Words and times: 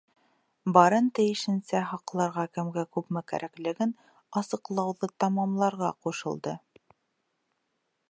Барын 0.77 1.09
тейешенсә 1.19 1.81
һаҡларға 1.89 2.47
кемгә 2.59 2.87
күпме 2.97 3.25
кәрәклеген 3.33 3.95
асыҡлауҙы 4.43 5.15
тамамларға 5.25 5.95
ҡушылды. 6.07 6.61